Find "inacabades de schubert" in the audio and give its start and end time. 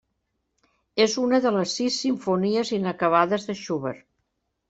2.79-4.03